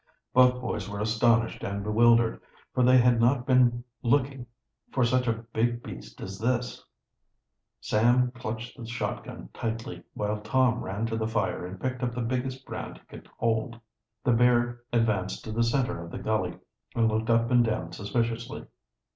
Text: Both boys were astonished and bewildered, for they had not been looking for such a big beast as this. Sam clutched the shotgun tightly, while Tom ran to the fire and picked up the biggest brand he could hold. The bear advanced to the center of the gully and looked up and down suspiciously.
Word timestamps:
Both 0.33 0.59
boys 0.59 0.89
were 0.89 0.99
astonished 0.99 1.63
and 1.63 1.83
bewildered, 1.83 2.41
for 2.73 2.81
they 2.83 2.97
had 2.97 3.19
not 3.21 3.45
been 3.45 3.83
looking 4.01 4.47
for 4.91 5.05
such 5.05 5.27
a 5.27 5.31
big 5.53 5.83
beast 5.83 6.19
as 6.21 6.39
this. 6.39 6.83
Sam 7.79 8.31
clutched 8.31 8.75
the 8.75 8.87
shotgun 8.87 9.49
tightly, 9.53 10.01
while 10.15 10.41
Tom 10.41 10.81
ran 10.83 11.05
to 11.05 11.17
the 11.17 11.27
fire 11.27 11.67
and 11.67 11.79
picked 11.79 12.01
up 12.01 12.15
the 12.15 12.21
biggest 12.21 12.65
brand 12.65 12.97
he 12.97 13.05
could 13.05 13.27
hold. 13.37 13.79
The 14.23 14.33
bear 14.33 14.81
advanced 14.91 15.43
to 15.43 15.51
the 15.51 15.61
center 15.61 16.03
of 16.03 16.09
the 16.09 16.17
gully 16.17 16.57
and 16.95 17.07
looked 17.07 17.29
up 17.29 17.51
and 17.51 17.63
down 17.63 17.91
suspiciously. 17.91 18.65